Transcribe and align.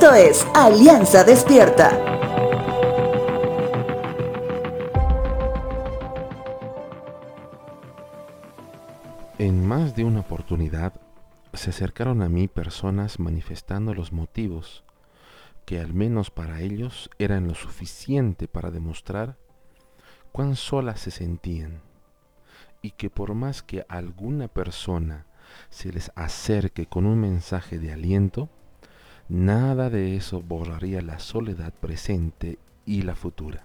Esto 0.00 0.14
es 0.14 0.46
Alianza 0.54 1.24
Despierta. 1.24 1.90
En 9.38 9.66
más 9.66 9.96
de 9.96 10.04
una 10.04 10.20
oportunidad 10.20 10.92
se 11.52 11.70
acercaron 11.70 12.22
a 12.22 12.28
mí 12.28 12.46
personas 12.46 13.18
manifestando 13.18 13.92
los 13.92 14.12
motivos 14.12 14.84
que 15.66 15.80
al 15.80 15.92
menos 15.94 16.30
para 16.30 16.60
ellos 16.60 17.10
eran 17.18 17.48
lo 17.48 17.56
suficiente 17.56 18.46
para 18.46 18.70
demostrar 18.70 19.36
cuán 20.30 20.54
solas 20.54 21.00
se 21.00 21.10
sentían 21.10 21.80
y 22.82 22.92
que 22.92 23.10
por 23.10 23.34
más 23.34 23.64
que 23.64 23.84
alguna 23.88 24.46
persona 24.46 25.26
se 25.70 25.90
les 25.90 26.12
acerque 26.14 26.86
con 26.86 27.04
un 27.04 27.20
mensaje 27.20 27.80
de 27.80 27.92
aliento, 27.92 28.48
nada 29.28 29.90
de 29.90 30.16
eso 30.16 30.42
borraría 30.42 31.02
la 31.02 31.18
soledad 31.18 31.72
presente 31.72 32.58
y 32.86 33.02
la 33.02 33.14
futura. 33.14 33.64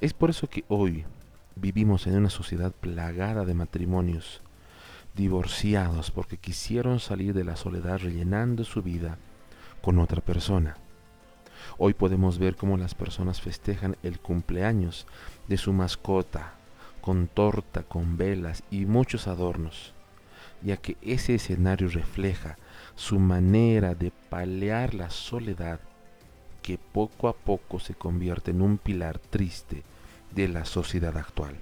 Es 0.00 0.12
por 0.12 0.30
eso 0.30 0.48
que 0.48 0.64
hoy 0.68 1.04
vivimos 1.56 2.06
en 2.06 2.16
una 2.16 2.30
sociedad 2.30 2.72
plagada 2.72 3.44
de 3.44 3.54
matrimonios 3.54 4.40
divorciados 5.14 6.10
porque 6.10 6.36
quisieron 6.36 7.00
salir 7.00 7.34
de 7.34 7.44
la 7.44 7.56
soledad 7.56 7.98
rellenando 7.98 8.64
su 8.64 8.82
vida 8.82 9.18
con 9.82 9.98
otra 9.98 10.20
persona. 10.20 10.76
Hoy 11.76 11.94
podemos 11.94 12.38
ver 12.38 12.56
cómo 12.56 12.76
las 12.76 12.94
personas 12.94 13.40
festejan 13.40 13.96
el 14.02 14.20
cumpleaños 14.20 15.06
de 15.48 15.56
su 15.56 15.72
mascota 15.72 16.54
con 17.00 17.26
torta, 17.26 17.82
con 17.82 18.16
velas 18.16 18.62
y 18.70 18.84
muchos 18.86 19.28
adornos, 19.28 19.94
ya 20.62 20.76
que 20.76 20.96
ese 21.02 21.34
escenario 21.34 21.88
refleja 21.88 22.58
su 22.94 23.18
manera 23.18 23.94
de 23.94 24.10
palear 24.10 24.94
la 24.94 25.10
soledad 25.10 25.80
que 26.62 26.78
poco 26.78 27.28
a 27.28 27.32
poco 27.32 27.78
se 27.78 27.94
convierte 27.94 28.50
en 28.50 28.62
un 28.62 28.78
pilar 28.78 29.18
triste 29.18 29.84
de 30.32 30.48
la 30.48 30.64
sociedad 30.64 31.16
actual. 31.16 31.56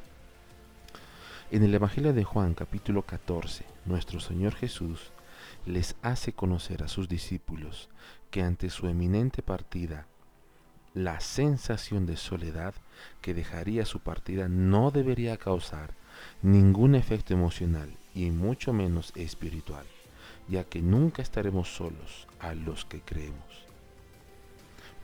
En 1.50 1.62
el 1.62 1.74
Evangelio 1.74 2.12
de 2.12 2.24
Juan 2.24 2.54
capítulo 2.54 3.02
14, 3.02 3.64
nuestro 3.84 4.18
Señor 4.18 4.54
Jesús 4.54 5.12
les 5.64 5.94
hace 6.02 6.32
conocer 6.32 6.82
a 6.82 6.88
sus 6.88 7.08
discípulos 7.08 7.88
que 8.30 8.42
ante 8.42 8.70
su 8.70 8.88
eminente 8.88 9.42
partida, 9.42 10.06
la 10.94 11.20
sensación 11.20 12.06
de 12.06 12.16
soledad 12.16 12.74
que 13.20 13.34
dejaría 13.34 13.84
su 13.84 14.00
partida 14.00 14.48
no 14.48 14.90
debería 14.90 15.36
causar 15.36 15.94
ningún 16.42 16.94
efecto 16.94 17.34
emocional 17.34 17.90
y 18.16 18.30
mucho 18.30 18.72
menos 18.72 19.12
espiritual, 19.14 19.84
ya 20.48 20.64
que 20.64 20.80
nunca 20.80 21.20
estaremos 21.20 21.68
solos 21.68 22.26
a 22.40 22.54
los 22.54 22.86
que 22.86 23.00
creemos. 23.00 23.66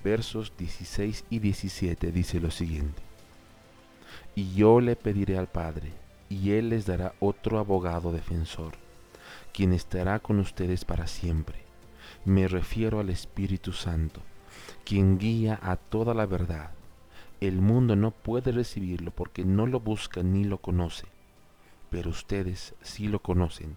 Versos 0.02 0.52
16 0.56 1.26
y 1.28 1.38
17 1.38 2.10
dice 2.10 2.40
lo 2.40 2.50
siguiente. 2.50 3.02
Y 4.34 4.54
yo 4.54 4.80
le 4.80 4.96
pediré 4.96 5.36
al 5.36 5.46
Padre, 5.46 5.92
y 6.30 6.52
Él 6.52 6.70
les 6.70 6.86
dará 6.86 7.14
otro 7.20 7.58
abogado 7.58 8.12
defensor, 8.12 8.72
quien 9.52 9.74
estará 9.74 10.18
con 10.18 10.38
ustedes 10.40 10.86
para 10.86 11.06
siempre. 11.06 11.58
Me 12.24 12.48
refiero 12.48 12.98
al 12.98 13.10
Espíritu 13.10 13.72
Santo, 13.72 14.22
quien 14.86 15.18
guía 15.18 15.60
a 15.62 15.76
toda 15.76 16.14
la 16.14 16.24
verdad. 16.24 16.70
El 17.40 17.60
mundo 17.60 17.94
no 17.94 18.10
puede 18.10 18.52
recibirlo 18.52 19.10
porque 19.10 19.44
no 19.44 19.66
lo 19.66 19.80
busca 19.80 20.22
ni 20.22 20.44
lo 20.44 20.58
conoce, 20.58 21.06
pero 21.92 22.10
ustedes 22.10 22.74
sí 22.82 23.06
lo 23.06 23.20
conocen, 23.20 23.76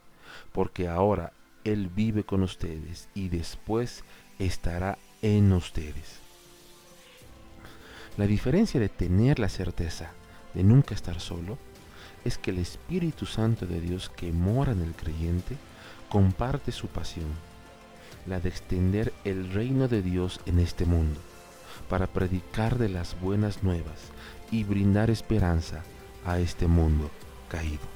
porque 0.54 0.88
ahora 0.88 1.34
Él 1.66 1.90
vive 1.90 2.24
con 2.24 2.42
ustedes 2.42 3.10
y 3.14 3.28
después 3.28 4.04
estará 4.40 4.98
en 5.22 5.52
ustedes. 5.52 6.22
La 8.18 8.26
diferencia 8.26 8.80
de 8.80 8.88
tener 8.88 9.38
la 9.38 9.50
certeza 9.50 10.12
de 10.54 10.64
nunca 10.64 10.96
estar 10.96 11.20
solo 11.20 11.58
es 12.24 12.38
que 12.38 12.52
el 12.52 12.60
Espíritu 12.60 13.26
Santo 13.26 13.68
de 13.68 13.82
Dios 13.82 14.10
que 14.10 14.32
mora 14.32 14.72
en 14.72 14.82
el 14.82 14.94
creyente 14.94 15.58
comparte 16.08 16.72
su 16.72 16.88
pasión, 16.88 17.28
la 18.26 18.40
de 18.40 18.48
extender 18.48 19.12
el 19.26 19.52
reino 19.52 19.90
de 19.90 20.02
Dios 20.02 20.40
en 20.46 20.60
este 20.60 20.86
mundo, 20.86 21.20
para 21.90 22.08
predicar 22.08 22.78
de 22.78 22.88
las 22.88 23.20
buenas 23.20 23.62
nuevas 23.62 24.12
y 24.52 24.64
brindar 24.64 25.10
esperanza 25.10 25.84
a 26.26 26.40
este 26.40 26.68
mundo 26.68 27.12
caído. 27.50 27.96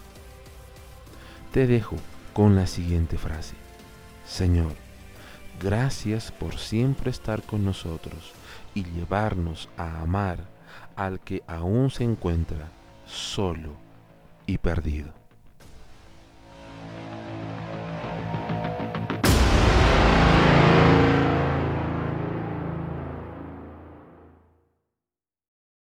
Te 1.52 1.66
dejo 1.66 1.96
con 2.34 2.56
la 2.56 2.68
siguiente 2.68 3.18
frase. 3.18 3.56
Señor, 4.24 4.74
gracias 5.60 6.32
por 6.32 6.60
siempre 6.60 7.10
estar 7.10 7.42
con 7.42 7.66
nosotros 7.66 8.34
y 8.76 8.84
llevarnos 8.84 9.68
a 9.76 10.02
amar 10.02 10.38
al 10.96 11.20
que 11.20 11.42
aún 11.48 11.90
se 11.90 12.04
encuentra 12.04 12.70
solo 13.08 13.72
y 14.46 14.60
perdido. 14.60 15.12